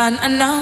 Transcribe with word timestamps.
Think 0.00 0.22
you've 0.22 0.38
done 0.38 0.59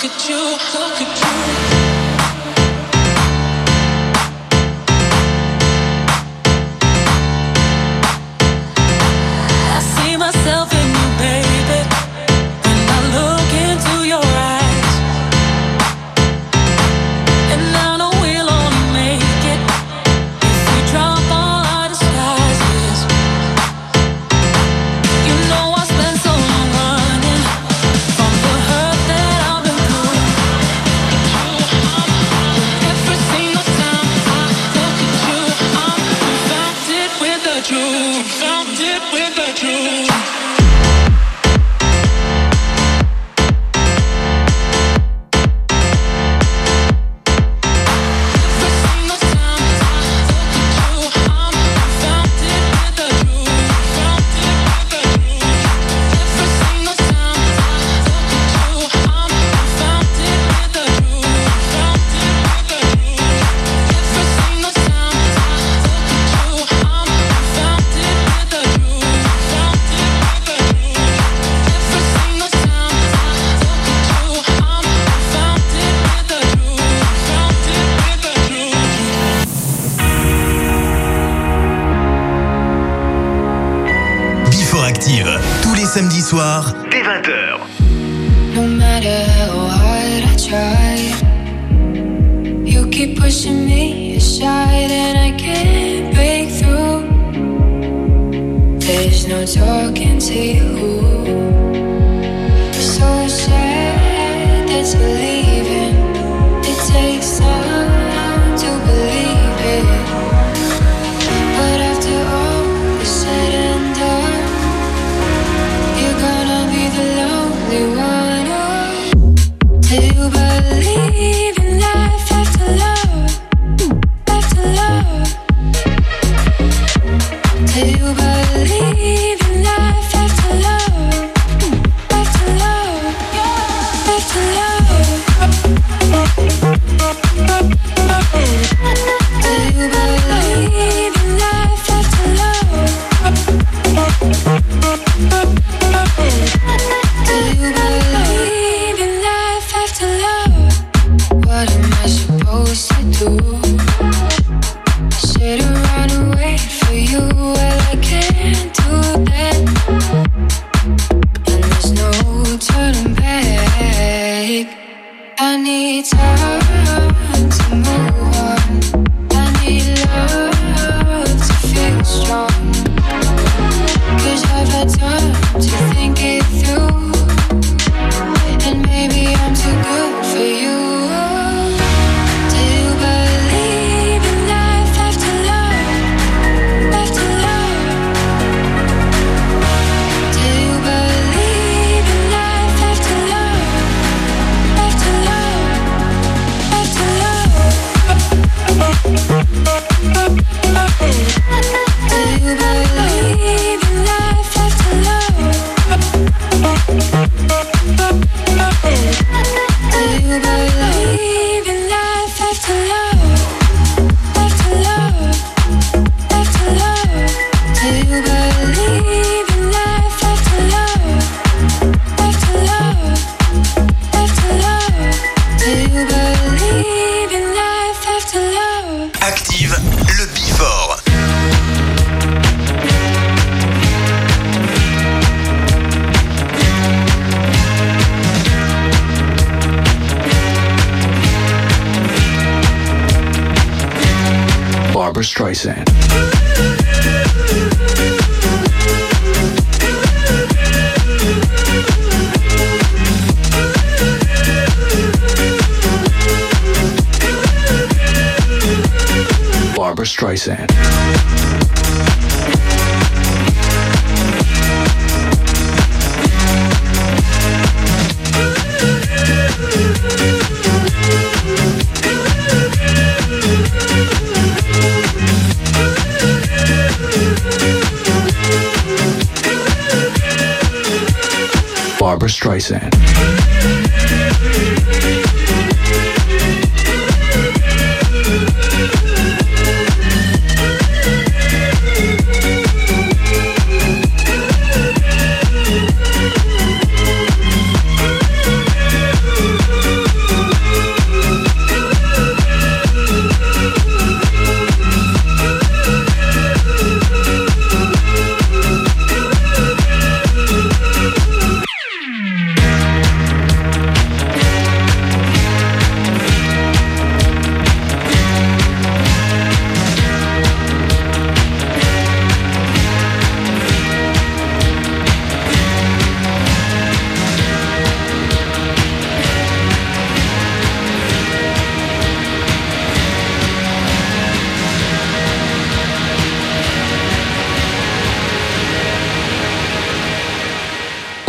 look 0.00 0.12
at 0.12 0.28
you, 0.28 0.36
look 0.36 1.00
at 1.00 1.82
you. 1.82 1.87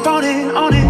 It, 0.00 0.06
on 0.06 0.24
it, 0.24 0.54
on 0.54 0.72
it. 0.72 0.89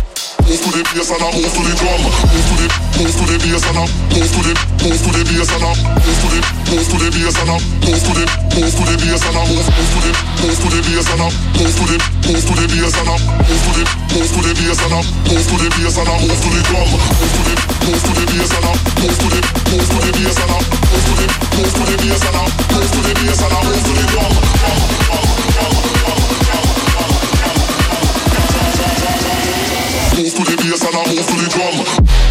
Move 0.51 0.59
to 0.67 0.71
the 0.75 0.83
bass 0.83 1.07
and 1.07 1.23
I 1.23 1.31
move 1.31 1.47
to 1.47 1.63
the 1.63 1.71
drum. 1.79 1.95
Move 2.03 2.43
to 2.43 2.55
the, 2.59 2.67
move 2.99 3.15
to 3.15 3.23
the 3.23 3.39
bass 3.39 3.63
and 3.71 3.79
I 3.79 3.87
move 3.87 4.31
to 4.35 4.41
the, 4.43 4.51
move 4.83 4.99
to 4.99 5.09
the 5.15 5.23
bass 5.23 5.47
and 5.47 5.63
I 5.63 5.71
move 5.71 6.11
to 6.11 6.27
the, 6.27 6.39
move 6.67 6.87
to 6.91 6.97
the 6.99 7.07
bass 7.07 7.39
and 7.39 7.47
I 7.47 7.55
move 7.55 8.03
to 8.03 8.11
the, 8.11 8.25
move 8.59 8.75
to 8.75 8.83
the 8.83 8.95
bass 8.99 9.23
and 9.31 9.37
I 9.39 9.47
move, 9.47 9.63
move 9.63 9.95
to 9.95 9.99
the, 10.03 10.11
move 10.43 10.59
to 10.59 10.67
the 10.75 10.79
bass 10.83 11.07
and 11.07 11.23
I 11.23 11.31
move 11.55 11.71
to 11.71 11.83
the, 11.87 11.95
move 12.27 12.43
to 12.43 12.51
the 12.51 12.67
bass 12.67 12.99
and 12.99 13.07
I 13.07 13.15
move 13.47 13.63
to 13.63 13.71
the, 13.79 13.83
move 14.11 14.27
to 14.27 14.39
the 14.43 14.51
bass 14.59 14.81
and 14.83 14.91
I 14.91 14.99
move 15.31 15.47
to 15.47 15.55
the 15.55 15.67
bass 15.71 15.95
and 15.95 16.09
I 16.11 16.15
move 16.19 16.35
to 16.35 16.49
the 16.51 16.61
drum. 16.67 16.87
Move 16.99 17.31
to 17.31 17.41
the, 17.47 17.55
move 17.87 18.03
to 18.03 18.11
the 18.11 18.25
bass 18.27 18.51
and 18.51 18.67
I 18.67 18.75
move 18.75 19.15
to 19.23 19.27
the, 19.31 19.39
move 19.71 19.87
to 19.87 19.97
the 20.03 20.11
bass 20.19 20.35
and 20.35 20.51
I 20.51 20.59
move 20.67 20.99
to 20.99 21.13
the, 21.15 21.27
move 21.31 21.71
to 21.71 21.83
the 21.87 21.95
bass 21.95 22.23
and 22.27 22.35
I 22.35 22.43
move 22.75 22.91
to 22.91 22.99
the 23.07 23.13
bass 23.23 23.39
and 23.39 23.55
I 23.55 23.59
move 23.71 23.83
to 23.87 23.93
the 23.95 24.03
drum. 24.11 25.20
Move 30.21 30.35
to 30.35 30.43
the 30.43 30.55
bass 30.57 30.85
and 30.85 30.95
I 30.95 31.15
move 31.15 31.25
to 31.25 31.33
the 31.33 31.49
drum. 31.49 32.30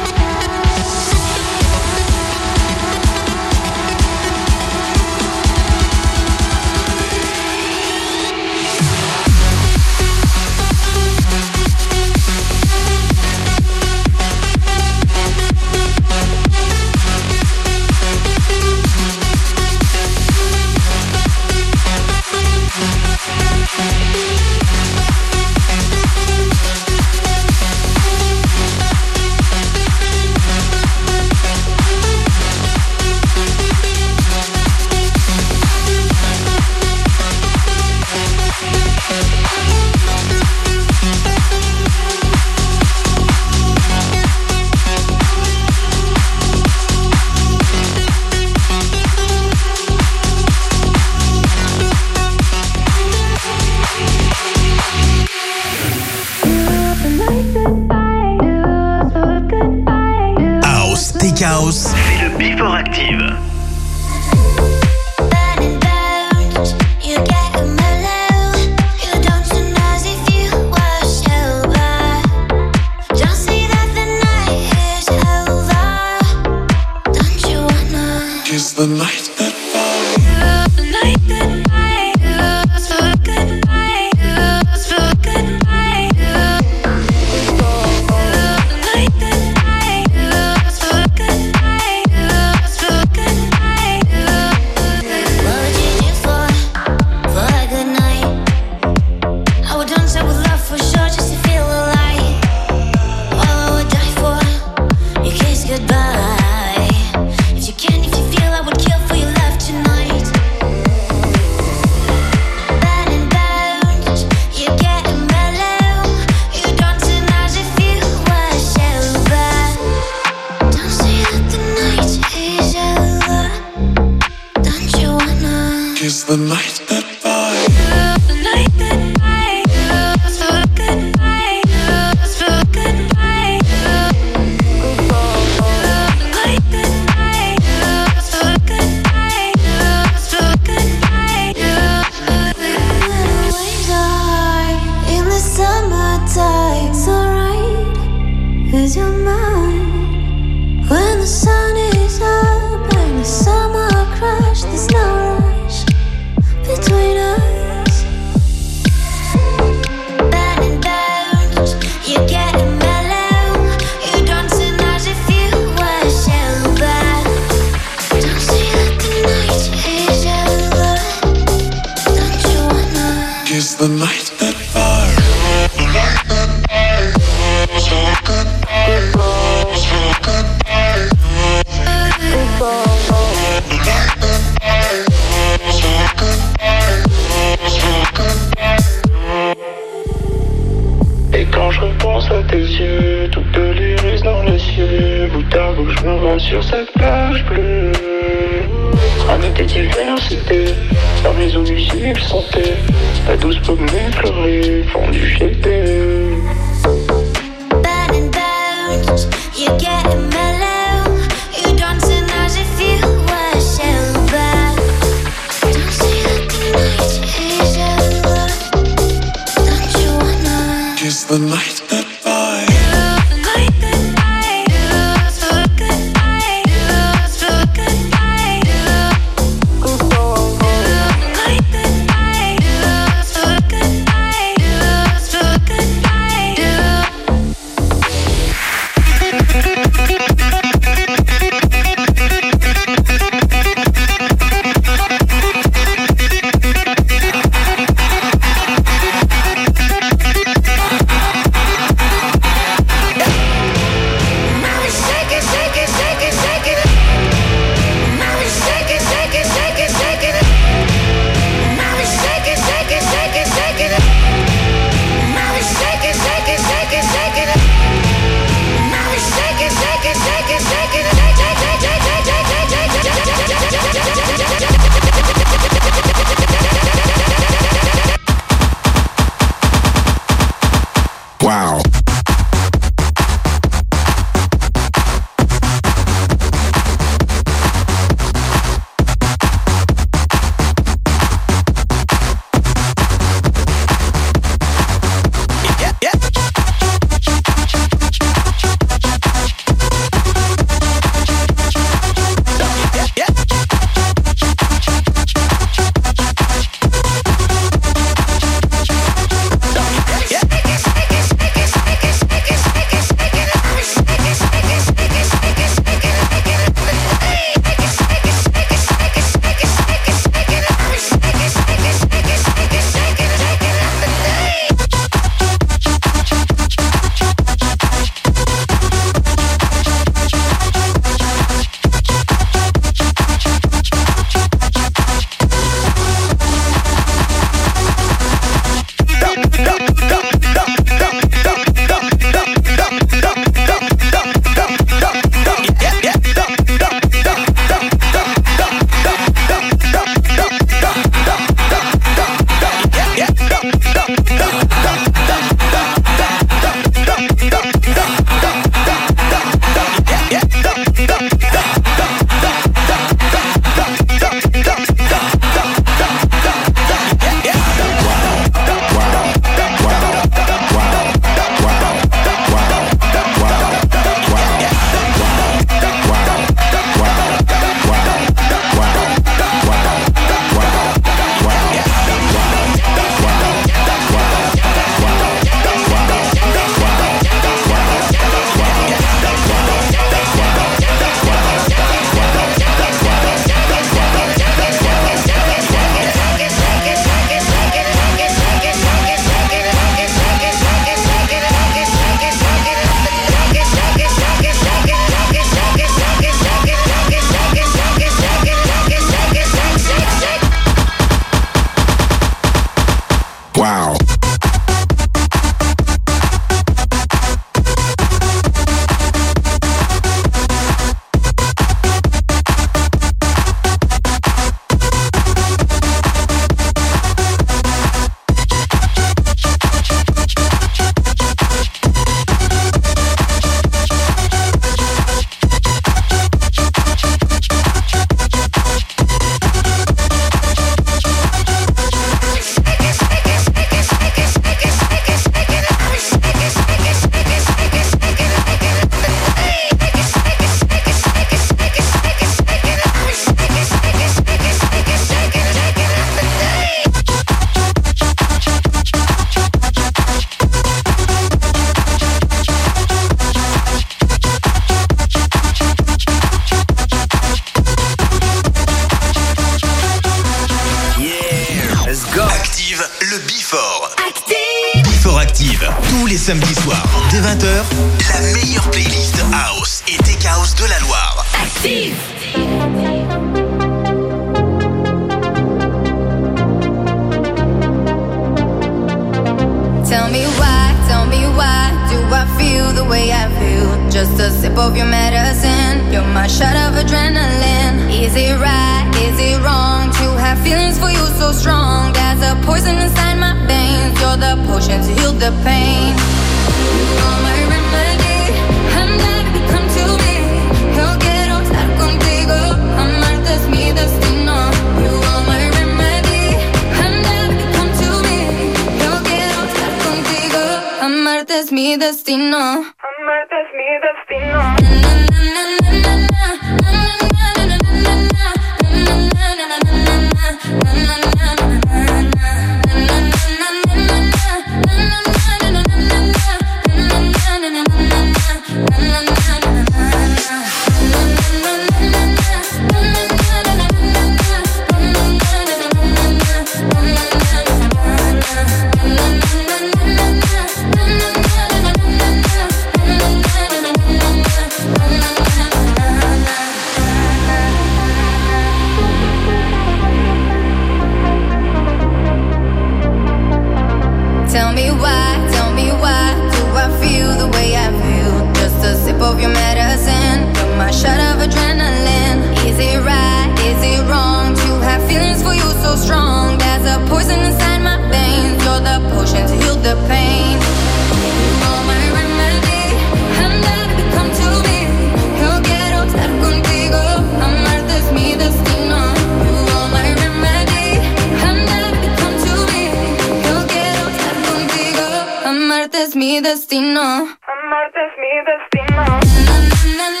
Amarte 595.31 595.81
es 595.83 595.95
mi 595.95 596.19
destino. 596.19 596.81
Amarte 596.81 597.79
es 597.85 597.93
mi 597.97 598.11
destino. 598.27 600.00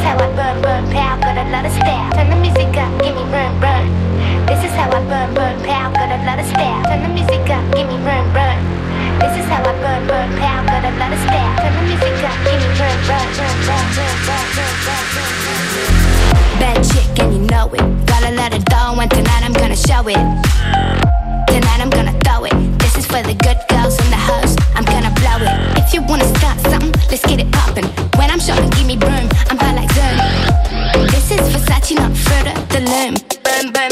is 0.00 0.06
how 0.06 0.16
I 0.16 0.28
burn, 0.32 0.62
burn, 0.62 0.84
pow! 0.92 1.20
got 1.20 1.36
a 1.36 1.44
lot 1.52 1.64
of 1.66 1.72
style. 1.72 2.10
Turn 2.16 2.30
the 2.30 2.36
music 2.36 2.72
up, 2.76 2.90
give 3.04 3.14
me 3.14 3.24
burn, 3.28 3.52
burn. 3.60 3.86
This 4.48 4.64
is 4.64 4.72
how 4.72 4.88
I 4.88 5.00
burn, 5.04 5.34
burn, 5.36 5.56
pow! 5.60 5.92
got 5.92 6.08
a 6.08 6.18
lot 6.24 6.38
of 6.40 6.46
style. 6.48 6.80
Turn 6.88 7.02
the 7.04 7.10
music 7.12 7.44
up, 7.52 7.64
give 7.76 7.86
me 7.86 7.96
burn, 8.00 8.24
burn. 8.32 8.58
This 9.20 9.36
is 9.36 9.46
how 9.52 9.60
I 9.60 9.72
burn, 9.84 10.02
burn, 10.08 10.28
pow! 10.40 10.64
got 10.64 10.84
a 10.88 10.92
lot 10.96 11.12
of 11.12 11.20
style. 11.20 11.52
Turn 11.60 11.72
the 11.76 11.82
music 11.84 12.16
up, 12.24 12.36
give 12.48 12.56
me 12.56 12.68
burn, 12.80 12.98
burn, 13.04 13.28
burn, 13.36 13.56
burn, 13.68 13.86
burn, 13.96 14.16
burn. 14.24 14.46
run, 14.56 15.04
run, 15.16 15.64
run. 15.76 16.10
Bad 16.60 16.78
chick 16.80 17.12
and 17.20 17.30
you 17.36 17.42
know 17.52 17.68
it. 17.76 17.84
Got 18.08 18.22
a 18.24 18.32
lot 18.32 18.56
of 18.56 18.64
dough 18.64 18.96
and 18.96 19.10
tonight 19.10 19.42
I'm 19.44 19.52
gonna 19.52 19.76
show 19.76 20.02
it. 20.08 20.20
Tonight 21.52 21.80
I'm 21.84 21.92
gonna 21.92 22.16
throw 22.24 22.44
it. 22.48 22.56
This 22.80 22.96
is 22.96 23.06
for 23.06 23.20
the 23.22 23.36
good 23.36 23.60
girls 23.68 24.00
in 24.00 24.08
the 24.08 24.22
house. 24.30 24.56
I'm 24.74 24.84
gonna 24.84 25.12
blow 25.20 25.44
it. 25.44 25.52
If 25.76 25.92
you 25.92 26.00
wanna 26.02 26.28
start 26.36 26.58
something, 26.72 26.92
let's 27.10 27.24
get 27.26 27.40
it 27.40 27.50
poppin'. 27.52 27.88
When 28.18 28.30
I'm 28.30 28.40
showing, 28.40 28.68
give 28.70 28.86
me 28.86 28.96
room. 28.96 29.28
I'm 29.48 29.58
hot 29.58 29.76
like 29.76 29.89
Tina 31.90 32.02
Fredder, 32.02 32.54
the 32.68 32.78
limb. 32.82 33.16
Bam, 33.42 33.72
bam. 33.72 33.89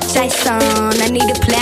I. 0.00 1.00
I 1.00 1.08
need 1.08 1.30
a 1.30 1.40
place. 1.40 1.55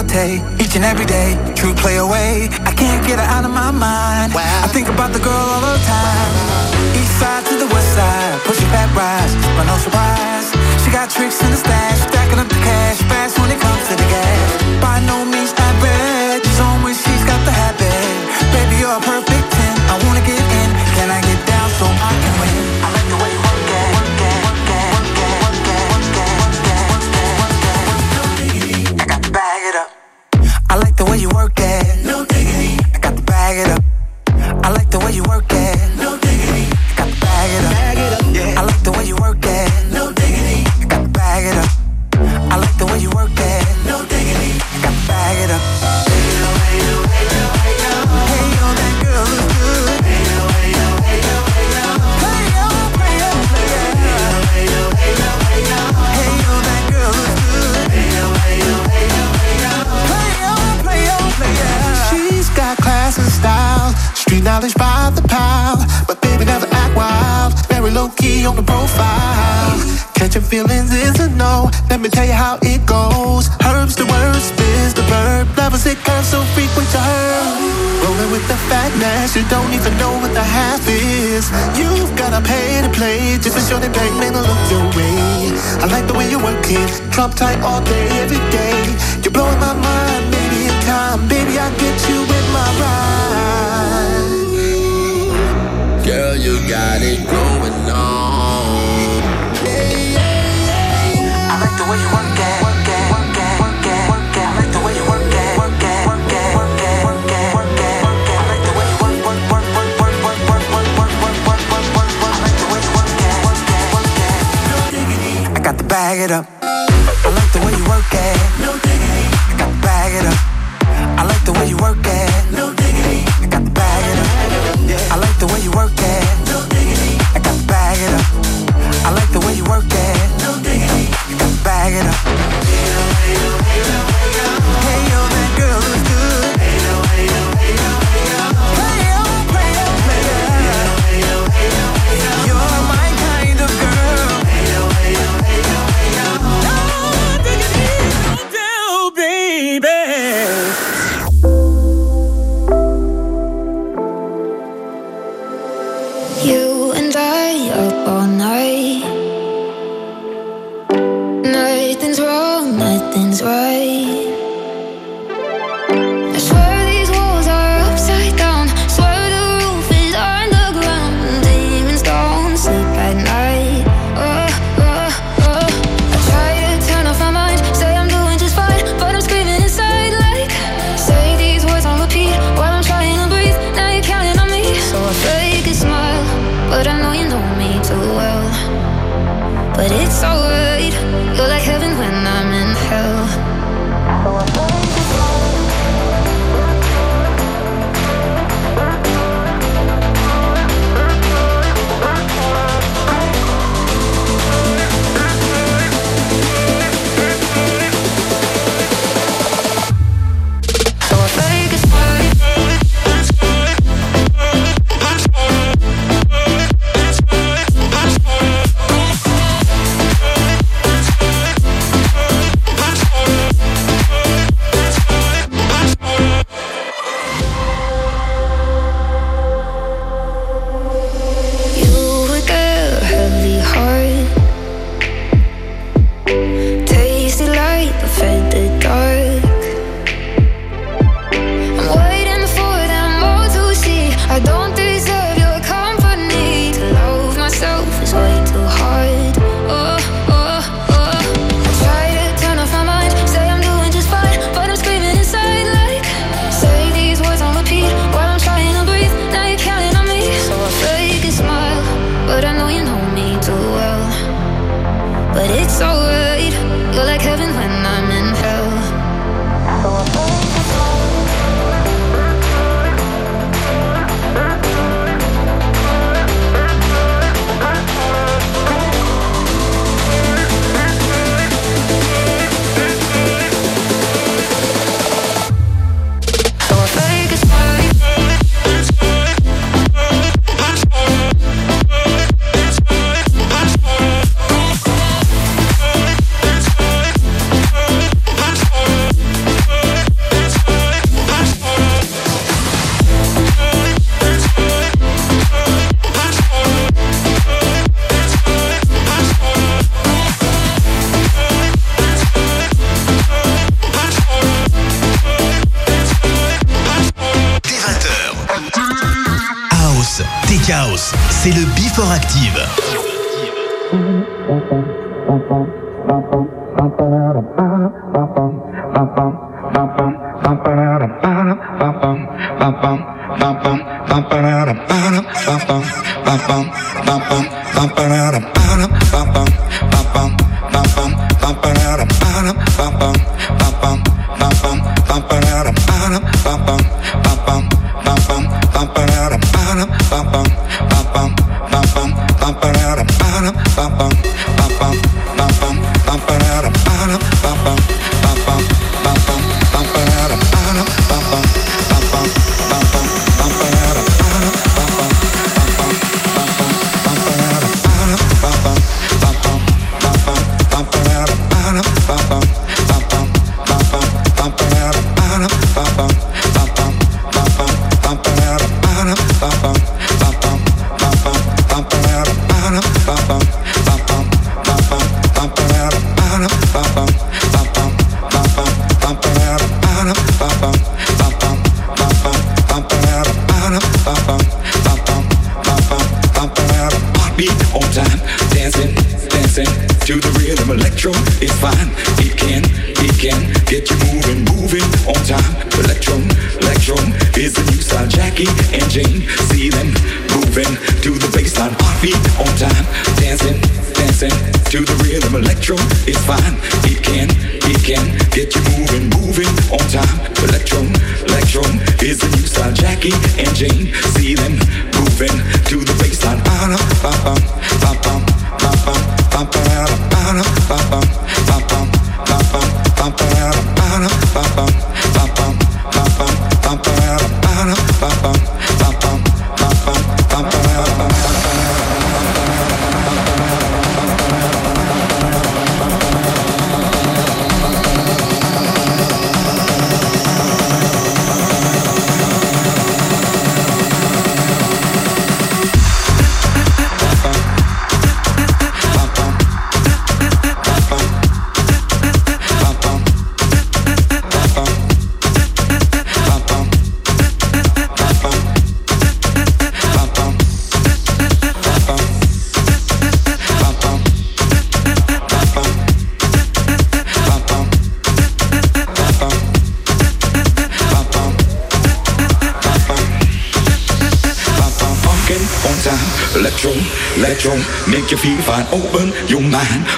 forte 0.00 0.40
each 0.62 0.76
and 0.76 0.84
every 0.84 1.04
day. 1.04 1.36
True 1.54 1.74
play 1.74 1.96
away. 1.96 2.48
I 2.64 2.72
can't 2.72 3.06
get 3.06 3.18
her 3.18 3.28
out 3.36 3.44
of 3.44 3.50
my 3.50 3.70
mind. 3.70 4.34
Wow. 4.34 4.64
I 4.64 4.68
think 4.68 4.88
about 4.88 5.12
the 5.12 5.20
girl 5.20 5.46
all 5.52 5.60
the 5.60 5.76
time. 5.84 6.32
East 6.96 7.18
side 7.20 7.44
to 7.46 7.56
the 7.56 7.66
west 7.66 7.94
side, 7.94 8.40
push 8.44 8.58
it 8.58 8.70
back, 8.72 8.88
rise, 8.96 9.34
but 9.56 9.64
no 9.64 9.76
surprise. 9.76 10.48
She 10.82 10.90
got 10.90 11.10
tricks 11.10 11.42
in 11.42 11.50
the 11.50 11.56
stash, 11.56 12.00
stacking 12.08 12.38
up 12.38 12.48
the 12.48 12.60
cash 12.68 12.98
fast 13.10 13.38
when 13.38 13.50
it 13.50 13.60
comes. 13.60 13.79
tight 87.40 87.60
all 87.62 87.80
day, 87.80 88.06
every 88.20 88.36
day. 88.52 88.76
You're 89.22 89.32
blowing 89.32 89.58
my 89.58 89.72
mind, 89.72 90.30
maybe 90.30 90.68
in 90.68 90.76
time, 90.84 91.26
baby 91.26 91.56
I 91.56 91.70
get 91.80 91.96
you 92.08 92.20
my 92.52 92.68
ride. 92.80 94.44
Girl, 96.04 96.36
you 96.36 96.60
got 96.68 97.00
it 97.00 97.20
going 97.24 97.80
on. 97.88 99.22
Yeah, 99.64 99.88
yeah, 100.16 101.16
yeah, 101.16 101.52
I 101.52 101.54
like 101.64 101.76
the 101.80 101.86
way 101.88 101.96
you 102.04 102.10
work 102.12 102.36
it. 102.48 102.56
Work 102.66 102.88
it. 102.92 103.08
I 103.08 104.52
like 104.60 104.72
the 104.76 104.80
way 104.84 104.92
you 104.98 105.04
work 105.08 105.32
it. 105.32 105.56
I 105.56 105.64
like 105.64 106.28
the 106.28 106.32
way 106.36 106.44
you 106.44 107.44
work. 107.48 107.64
I 108.36 108.48
like 108.52 108.64
the 108.68 108.74
way 108.76 108.86
you 108.92 109.00
work 109.00 109.24
it. 115.40 115.56
I 115.56 115.58
got 115.64 115.88
bag 115.88 116.20
it 116.20 116.32
up. 116.32 116.59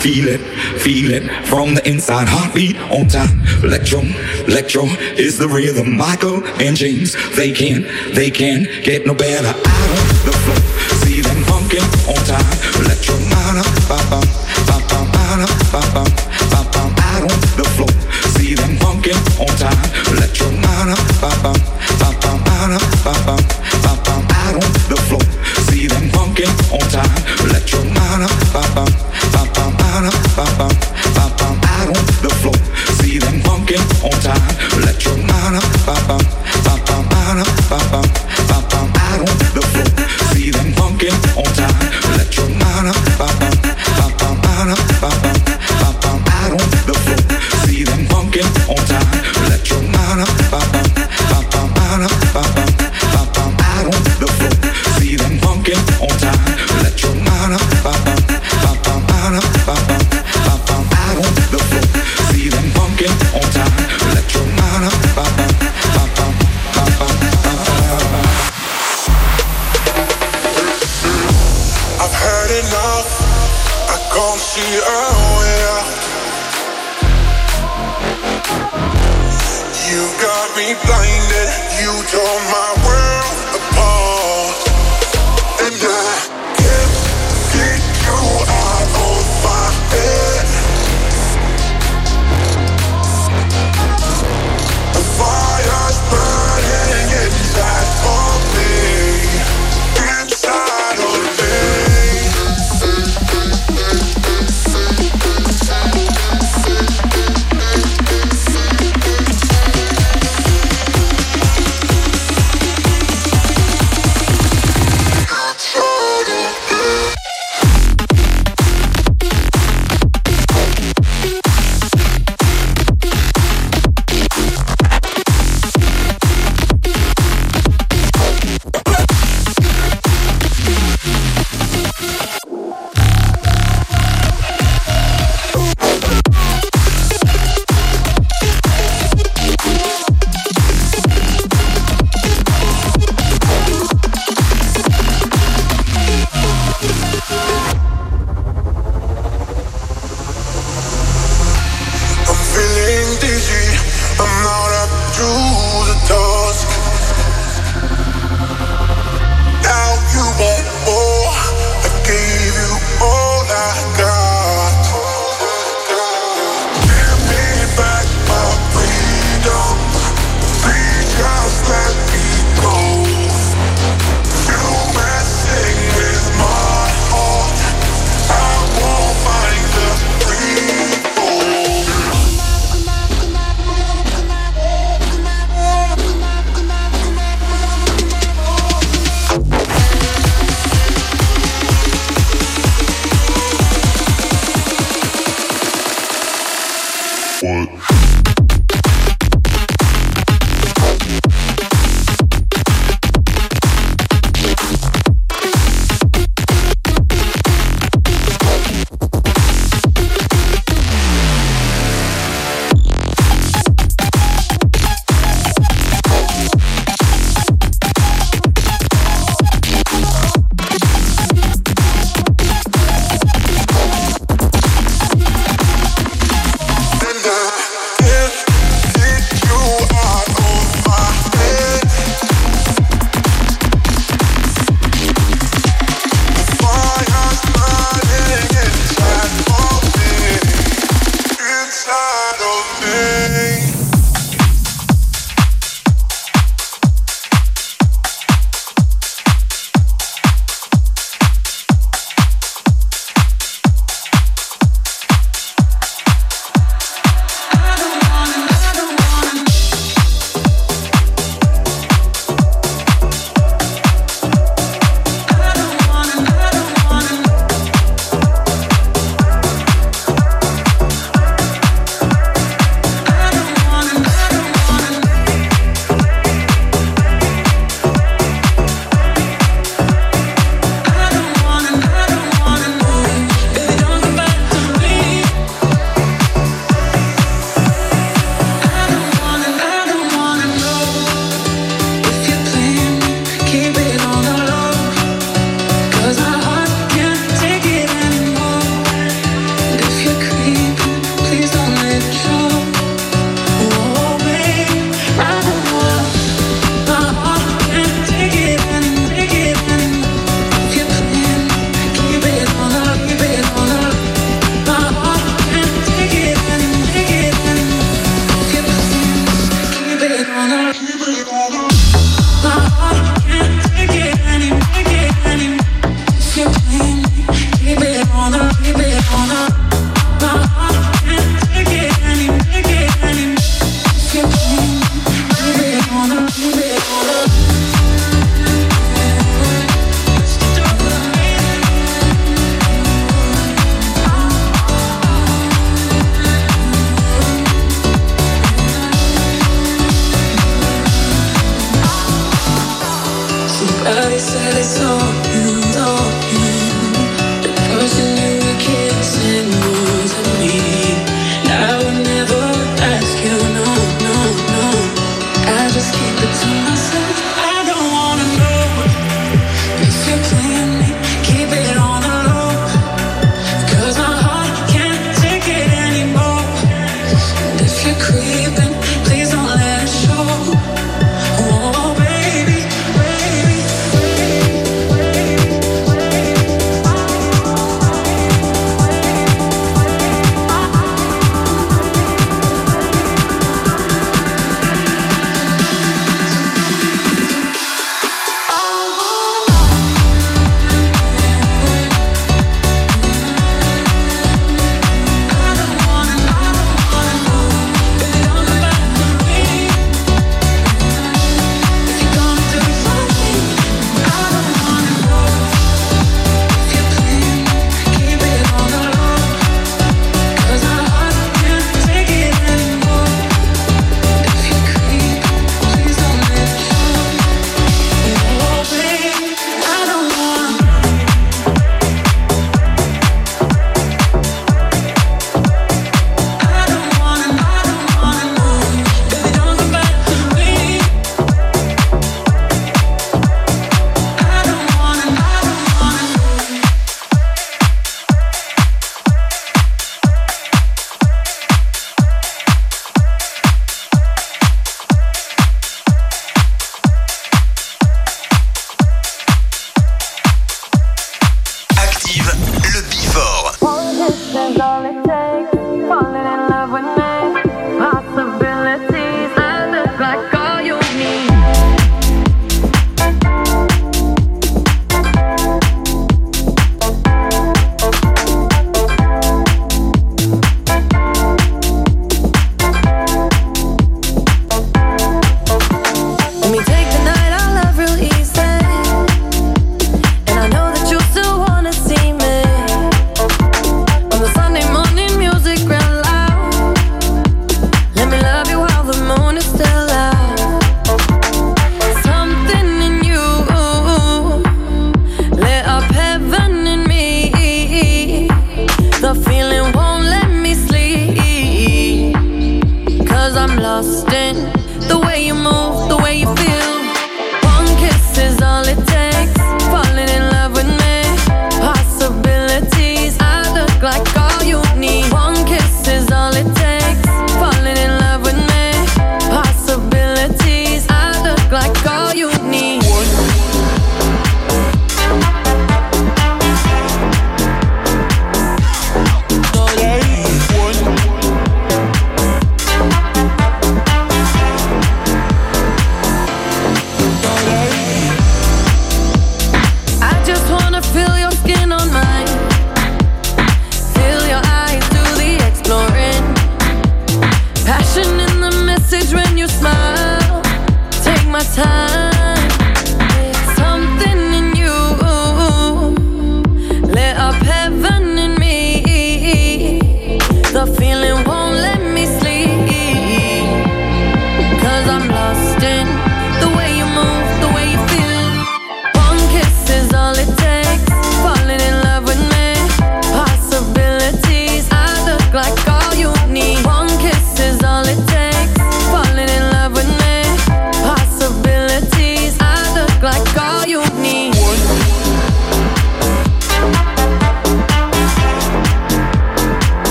Feel 0.00 0.28
it, 0.28 0.40
feel 0.80 1.10
it 1.10 1.46
from 1.46 1.74
the 1.74 1.88
inside. 1.88 2.28
Heartbeat 2.28 2.76
on 2.90 3.08
time. 3.08 3.40
Electro, 3.64 4.00
electro 4.46 4.84
is 5.16 5.38
the 5.38 5.48
rhythm. 5.48 5.96
Michael 5.96 6.44
and 6.60 6.76
James, 6.76 7.16
they 7.34 7.52
can, 7.52 7.82
they 8.14 8.30
can 8.30 8.64
get 8.82 9.06
no 9.06 9.14
better. 9.14 9.65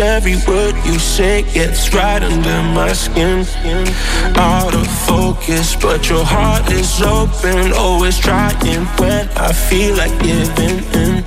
Every 0.00 0.36
word 0.48 0.74
you 0.84 0.98
say 0.98 1.42
gets 1.52 1.92
right 1.94 2.22
under 2.22 2.62
my 2.74 2.92
skin. 2.92 3.46
Out 4.36 4.74
of 4.74 4.86
focus, 5.06 5.76
but 5.76 6.08
your 6.08 6.24
heart 6.24 6.70
is 6.72 7.02
open, 7.02 7.72
always 7.72 8.18
trying 8.18 8.84
when 8.98 9.28
I 9.36 9.52
feel 9.52 9.96
like 9.96 10.12
giving 10.22 10.80
in. 10.94 11.24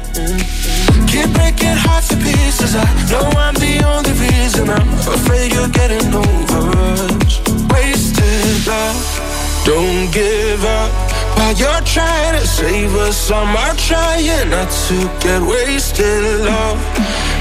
Keep 1.08 1.30
breaking 1.34 1.78
hearts 1.86 2.10
to 2.10 2.18
pieces. 2.18 2.76
I 2.76 2.86
know 3.10 3.26
I'm 3.38 3.54
the 3.56 3.84
only 3.86 4.14
reason. 4.14 4.70
I'm 4.70 4.90
afraid 5.18 5.54
you're 5.54 5.70
getting 5.70 6.14
over 6.14 6.62
us. 6.90 7.42
Wasted 7.72 8.68
love. 8.68 9.24
Don't 9.66 10.12
give 10.12 10.64
up 10.66 10.92
while 11.38 11.56
you're 11.56 11.86
trying 11.86 12.40
to 12.40 12.46
save 12.46 12.94
us. 12.96 13.32
I'm 13.32 13.78
trying 13.78 14.50
not 14.50 14.70
to 14.88 14.96
get 15.24 15.42
wasted. 15.42 16.24
Love, 16.42 16.80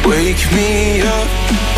Wake 0.05 0.51
me 0.53 1.01
up, 1.01 1.29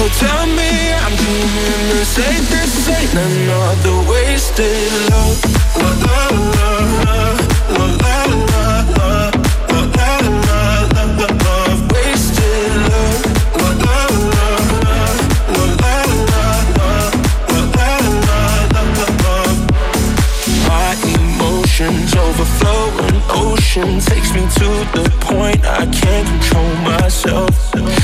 oh 0.01 0.09
tell 0.19 0.47
me 0.47 0.93
I'm 1.05 1.15
dreaming 1.15 1.89
This 1.93 2.17
this 2.49 2.89
ain't 2.89 3.13
another 3.13 3.97
wasted 4.09 4.93
love 5.11 5.45
La 5.77 5.91
la 6.05 6.21
la 6.33 6.71
la, 8.97 9.29
wasted 11.93 12.73
love 12.89 13.25
My 20.67 20.91
emotions 21.13 22.15
ocean 23.29 24.01
Takes 24.01 24.33
me 24.33 24.41
to 24.41 24.69
the 24.97 25.05
point 25.21 25.65
I 25.67 25.85
can't 25.87 26.27
control 26.29 26.75
myself 26.77 28.04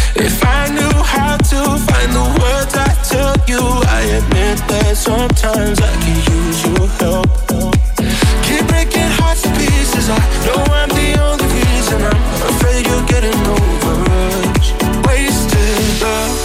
admit 4.20 4.58
that 4.68 4.96
sometimes 4.96 5.80
I 5.80 5.92
could 6.02 6.20
use 6.36 6.58
your 6.66 6.86
help. 7.00 7.30
Keep 8.44 8.64
breaking 8.68 9.10
hearts 9.18 9.42
to 9.42 9.50
pieces. 9.56 10.08
I 10.10 10.20
know 10.44 10.60
I'm 10.80 10.90
the 10.92 11.10
only 11.26 11.48
reason. 11.48 11.98
I'm 12.04 12.22
afraid 12.52 12.84
you're 12.88 13.08
getting 13.08 13.40
over 13.56 13.96
us. 14.28 14.66
Wasted 15.06 15.80
love. 16.04 16.38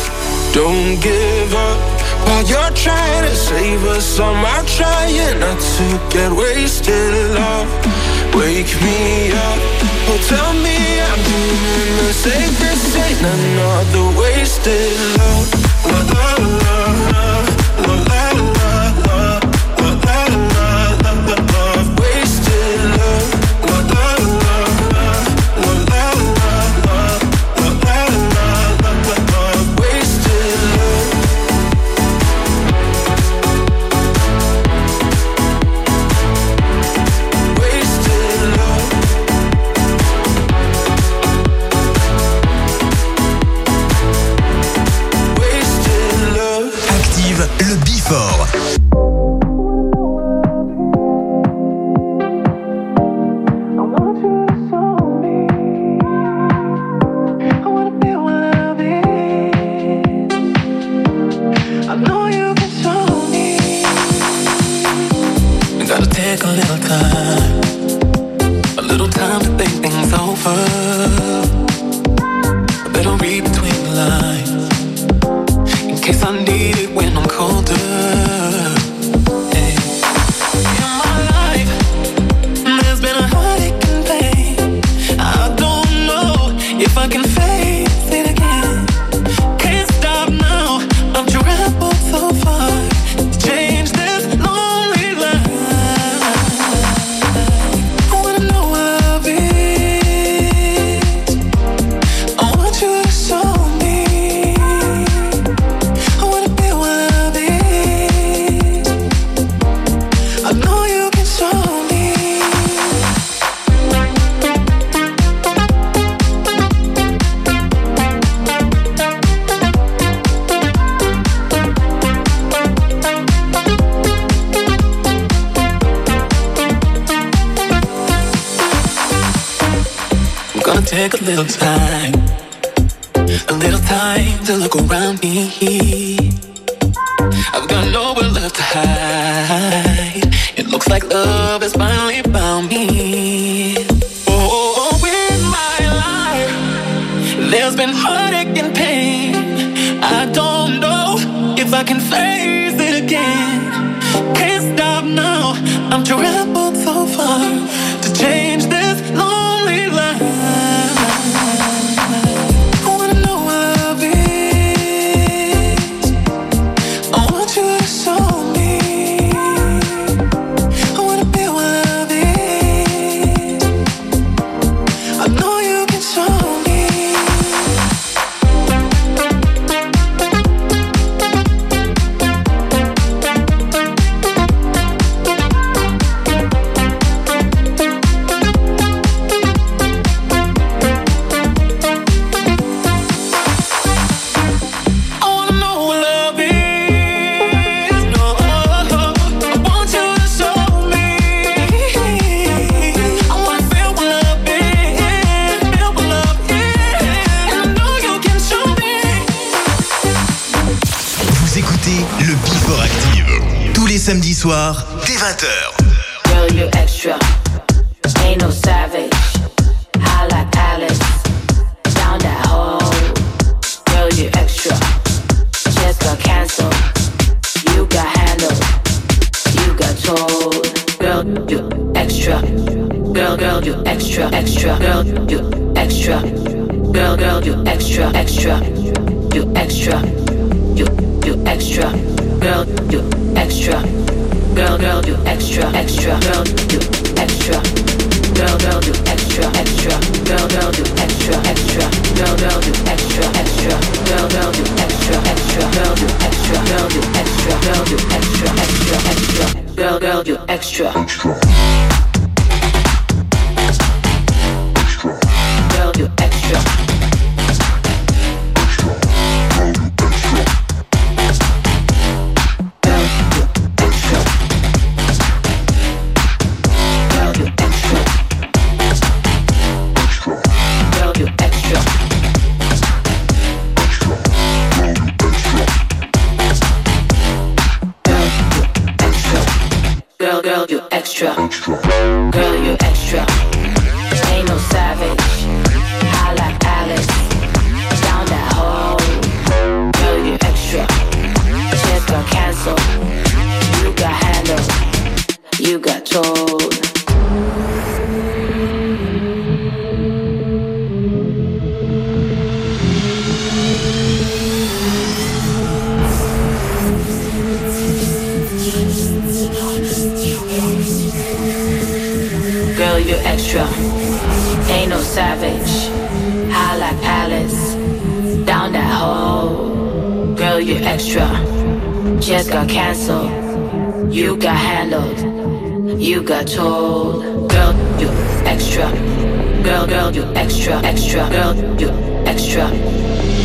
Don't 0.53 0.99
give 1.03 1.51
up 1.53 1.79
while 2.25 2.45
you're 2.47 2.75
trying 2.75 3.23
to 3.27 3.35
save 3.35 3.83
us. 3.95 4.19
I'm 4.19 4.45
out 4.45 4.67
trying 4.67 5.39
not 5.39 5.59
to 5.59 5.85
get 6.13 6.31
wasted. 6.31 7.11
Love, 7.35 7.69
wake 8.35 8.73
me 8.85 9.31
up. 9.31 9.59
Oh, 10.07 10.19
tell 10.29 10.53
me 10.65 10.77
I'm 11.09 11.21
doing 11.27 11.93
the. 11.99 12.15
This 12.61 12.95
ain't 12.97 13.21
another 13.21 14.19
wasted 14.19 14.95
love. 15.19 15.64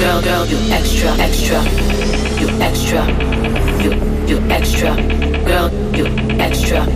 girl, 0.01 0.23
girl, 0.23 0.47
you 0.47 0.57
extra, 0.73 1.11
extra, 1.21 1.61
you 2.41 2.49
extra, 2.65 3.05
you, 3.85 3.93
you 4.27 4.39
extra, 4.49 4.97
girl, 5.45 5.69
you 5.95 6.07
extra, 6.41 6.87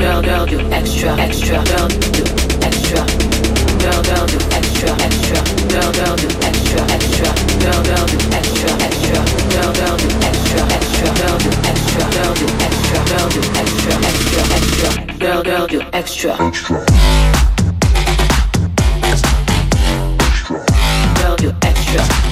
girl, 0.00 0.22
girl, 0.22 0.48
you 0.48 0.60
extra, 0.72 1.20
extra, 1.20 1.62
girl, 1.68 1.88
you 2.16 2.24
extra, 2.64 3.04
girl, 3.76 4.00
girl, 4.08 4.24
you 4.32 4.40
extra, 4.56 4.90
extra, 5.04 5.36
girl, 5.68 5.92
girl, 5.92 6.16
you 6.16 6.32
extra, 6.48 6.80
extra, 6.96 7.28
girl, 7.60 7.82
girl, 7.84 8.08
you 8.08 8.20
extra, 8.32 8.72
extra, 8.88 9.20
girl, 9.52 9.72
girl, 9.76 9.96
you 10.00 10.10
extra, 10.24 10.60
extra, 10.80 11.08
girl, 11.20 11.36
you 11.44 11.52
extra, 11.68 12.04
girl, 12.16 12.34
you 12.40 12.48
extra, 12.64 12.96
girl, 13.04 13.28
you 13.36 13.44
extra, 13.60 13.94
extra, 14.08 14.42
extra, 14.56 14.90
girl, 15.18 15.42
girl, 15.42 15.66
you 15.68 15.80
extra, 15.92 16.32
extra. 16.40 17.10
Girl, 21.20 21.54
extra. 21.62 22.29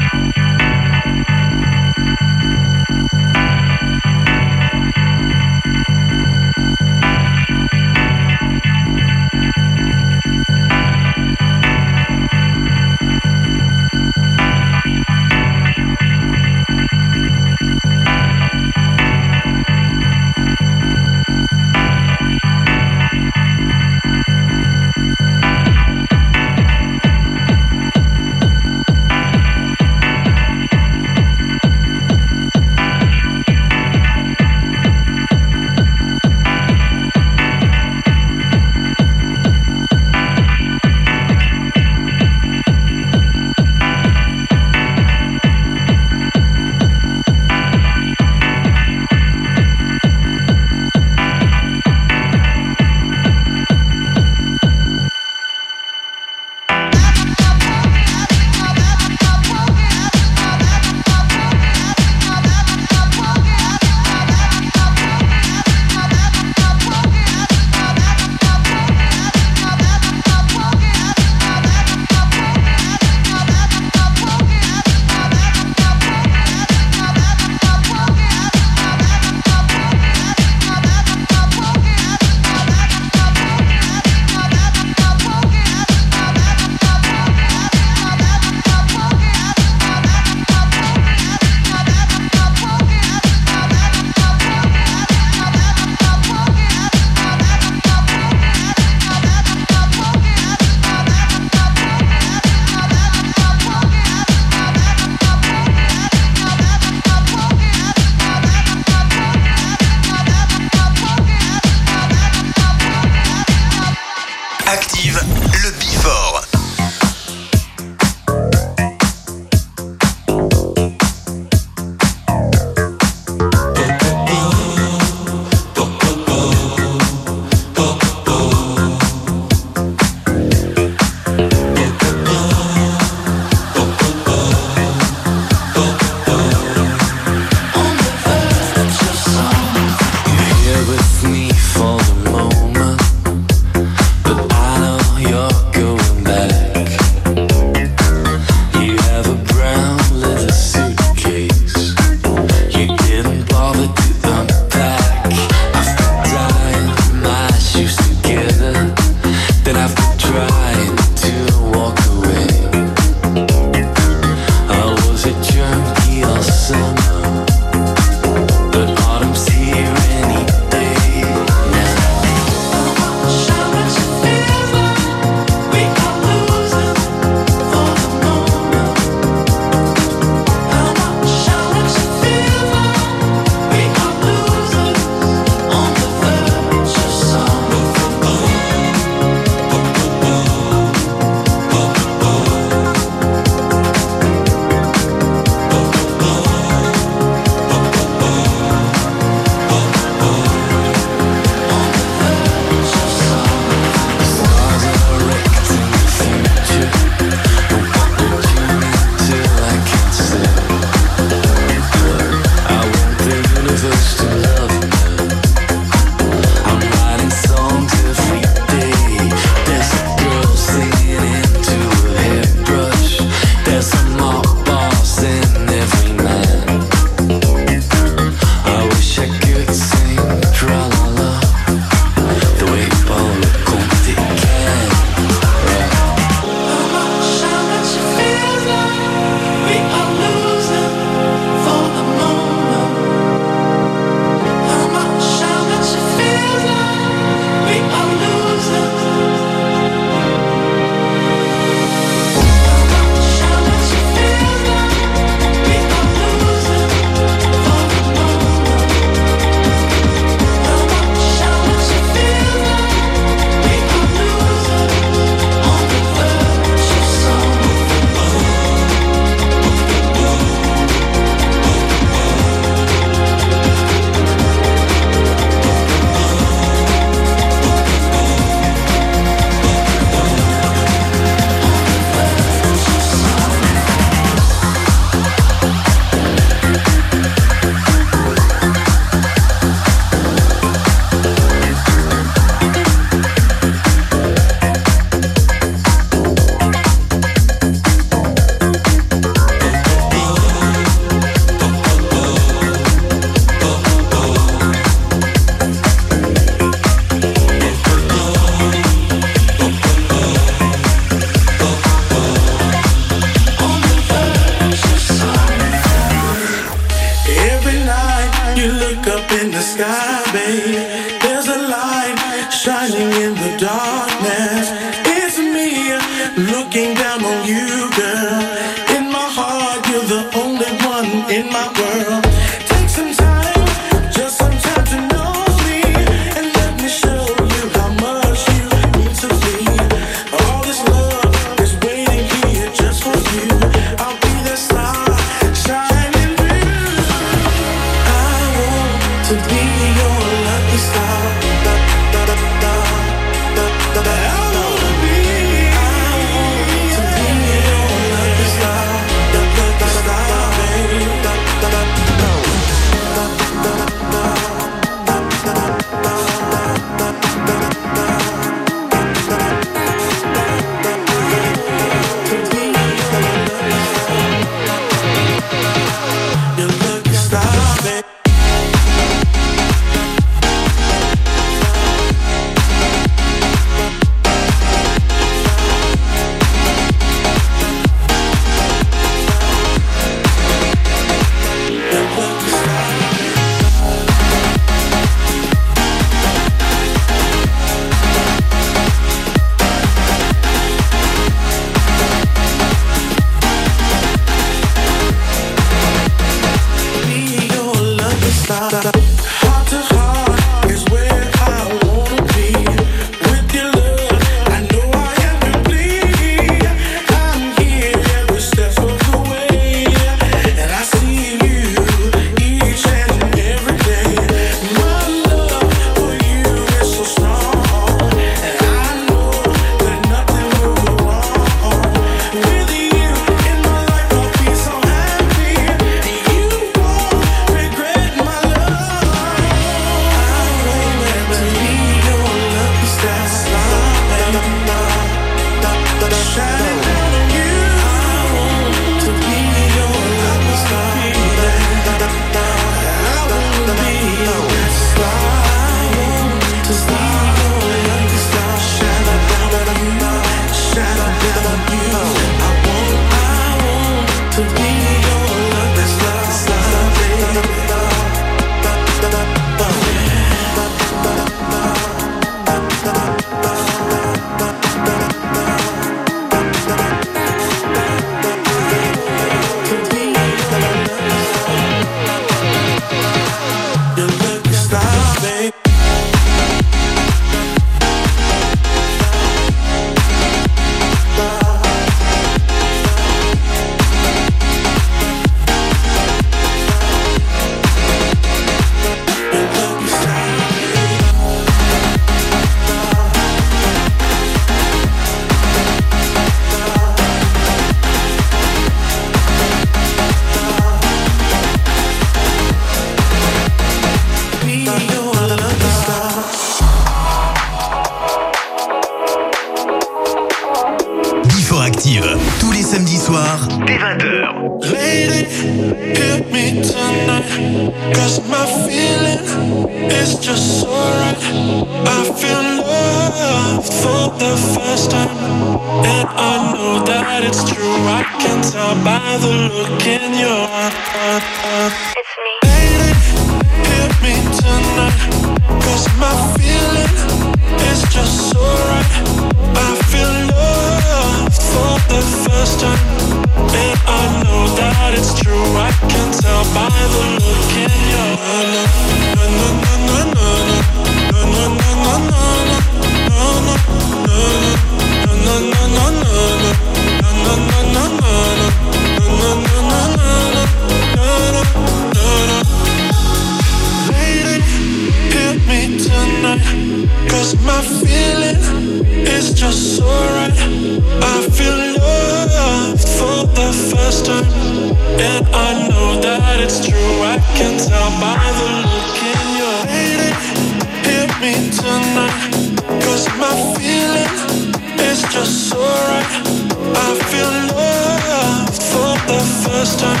done, 599.76 600.00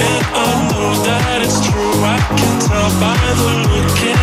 and 0.00 0.24
I 0.34 0.50
know 0.70 0.90
that 1.06 1.42
it's 1.42 1.60
true. 1.66 1.94
I 2.02 2.18
can 2.36 2.54
tell 2.66 2.90
by 2.98 3.16
the 3.38 3.50
look 3.68 3.98
in 4.02 4.17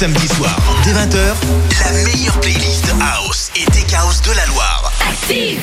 samedis 0.00 0.28
soirs, 0.34 0.56
dès 0.82 0.92
20h, 0.92 1.34
la 1.84 1.92
meilleure 2.04 2.40
playlist 2.40 2.86
House 3.02 3.50
et 3.54 3.66
Tech 3.66 3.92
House 3.92 4.22
de 4.22 4.32
la 4.32 4.46
Loire. 4.46 4.90
Active 5.06 5.60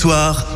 soir, 0.00 0.49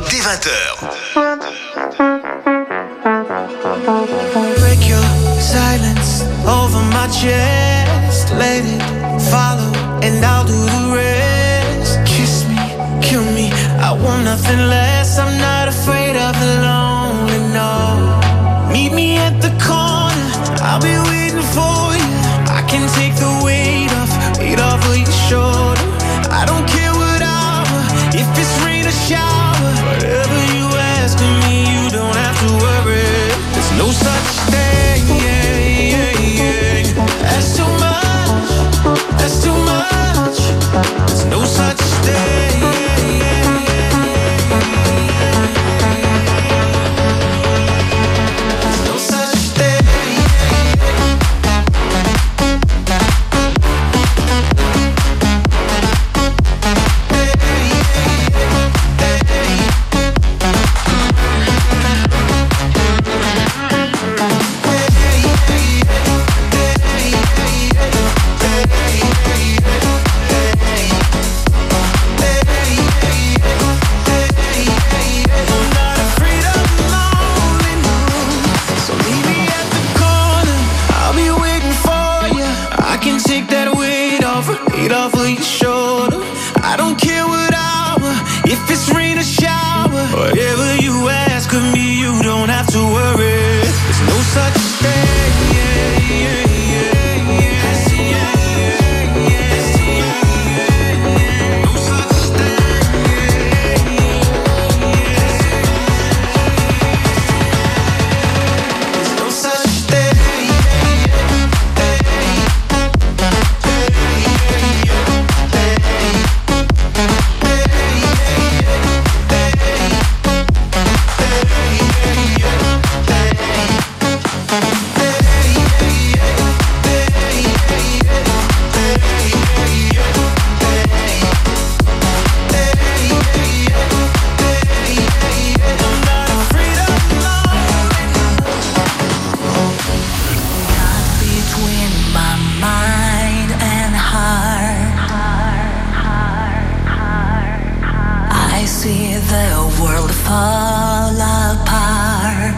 fall 150.25 151.13
apart. 151.13 152.57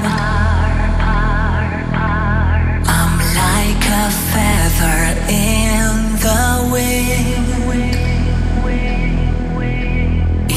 I'm 2.97 3.15
like 3.43 3.85
a 4.03 4.07
feather 4.31 5.01
in 5.29 5.95
the 6.27 6.45
wind, 6.73 7.49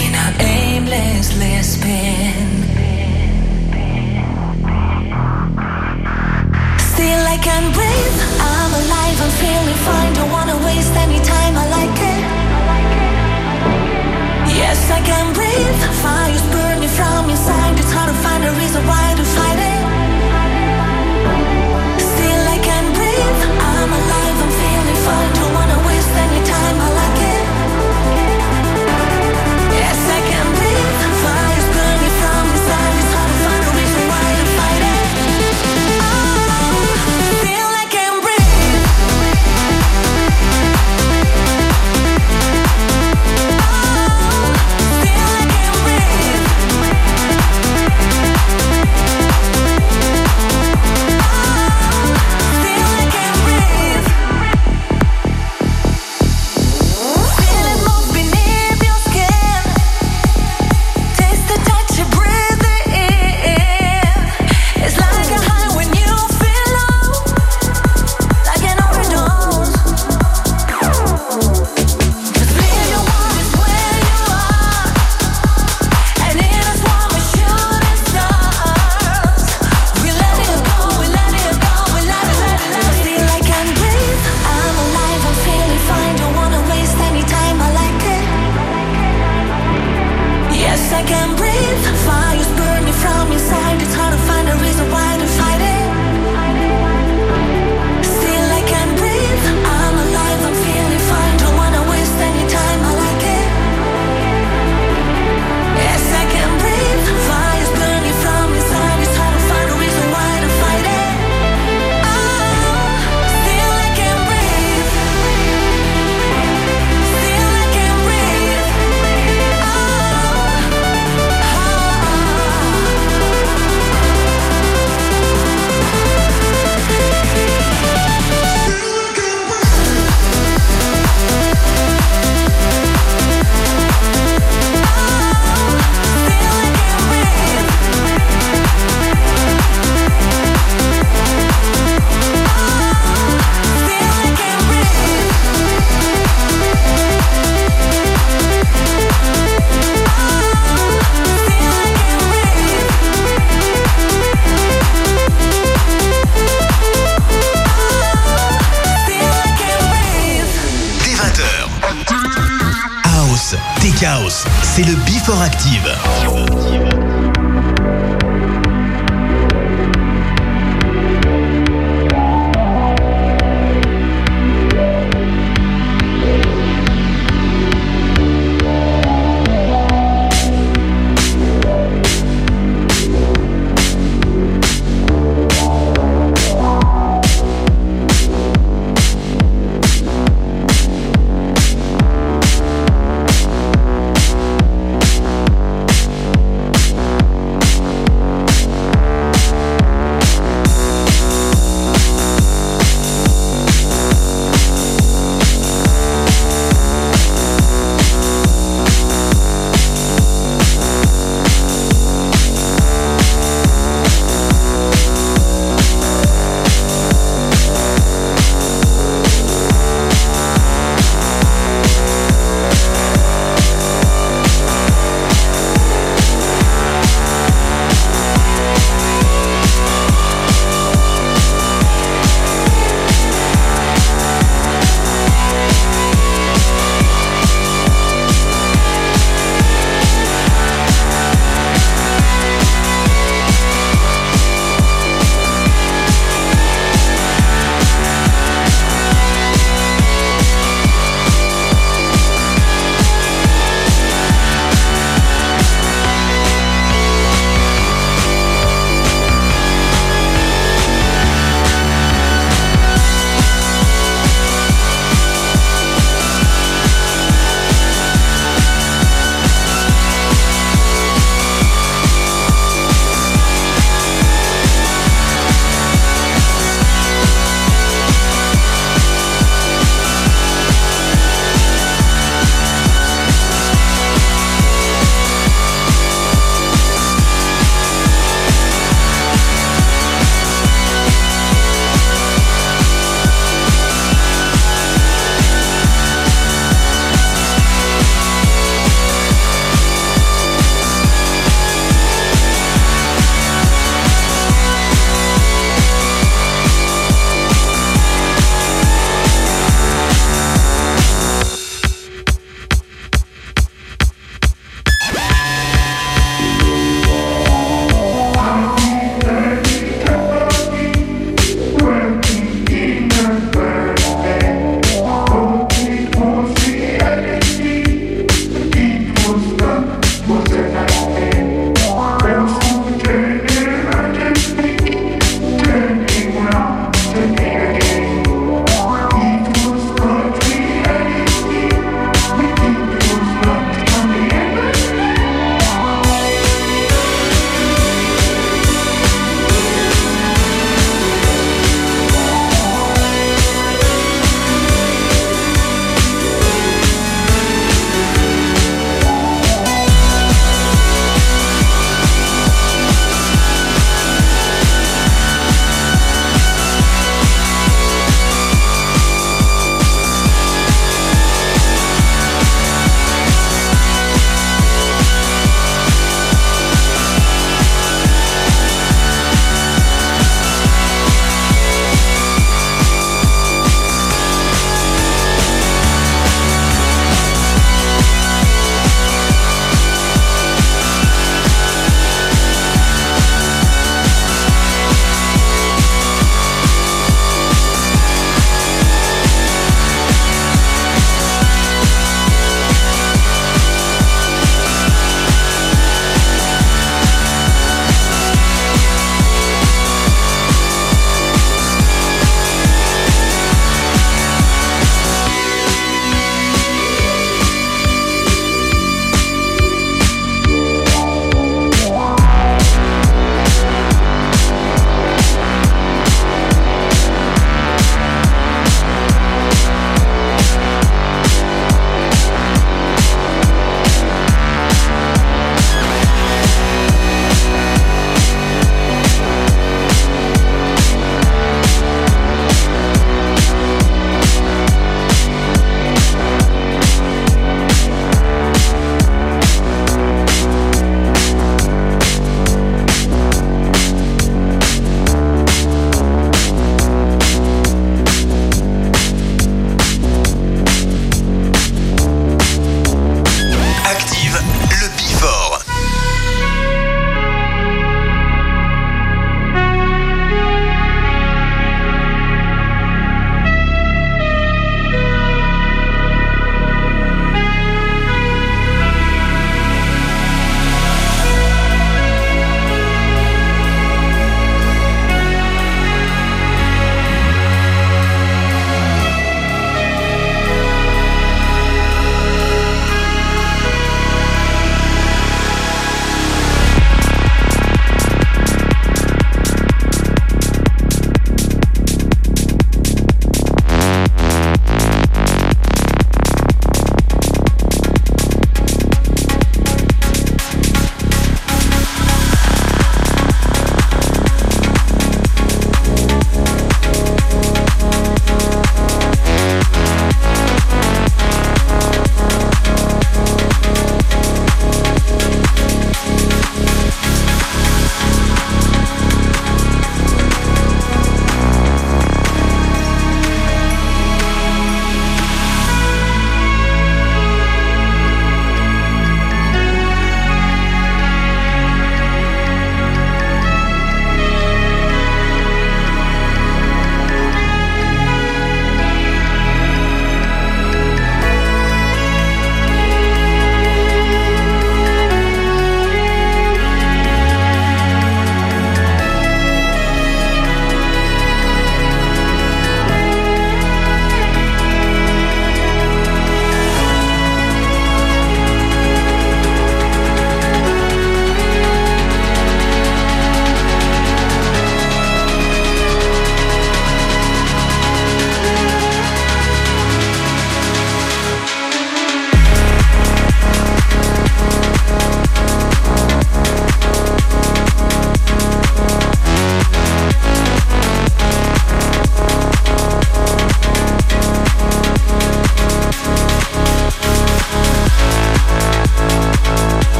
in 0.00 0.12
a 0.24 0.28
aimlessly 0.54 1.54
spin. 1.72 2.46
Still, 6.90 7.24
I 7.34 7.38
can 7.48 7.64
breathe. 7.76 8.18
I'm 8.52 8.72
alive. 8.82 9.18
I'm 9.24 9.32
feeling 9.42 9.80
fine. 9.88 10.12
Don't 10.18 10.32
wanna 10.36 10.58
waste 10.68 10.94
any 11.04 11.20
time. 11.34 11.54
I 11.62 11.66
like 11.78 11.98
it. 12.14 12.22
Yes, 14.60 14.78
I 14.90 15.00
can 15.10 15.26
breathe. 15.36 16.47